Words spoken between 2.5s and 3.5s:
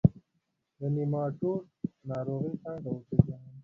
څنګه وپیژنم؟